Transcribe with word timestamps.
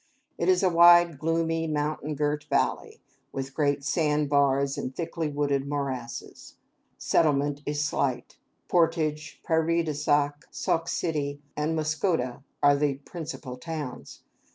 It 0.39 0.49
is 0.49 0.63
a 0.63 0.69
wide, 0.69 1.19
gloomy, 1.19 1.67
mountain 1.67 2.15
girt 2.15 2.45
valley, 2.45 3.01
with 3.31 3.53
great 3.53 3.83
sand 3.83 4.29
bars 4.29 4.75
and 4.75 4.95
thickly 4.95 5.27
wooded 5.27 5.67
morasses. 5.67 6.55
Settlement 6.97 7.61
is 7.67 7.83
slight. 7.83 8.37
Portage, 8.67 9.39
Prairie 9.43 9.83
du 9.83 9.93
Sac, 9.93 10.45
Sauk 10.49 10.87
City, 10.87 11.39
and 11.55 11.75
Muscoda 11.77 12.43
are 12.63 12.75
the 12.75 12.95
principal 12.95 13.57
towns. 13.57 14.23